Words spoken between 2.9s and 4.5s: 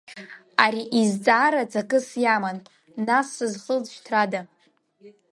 Нас сызхылҵшьҭрада?!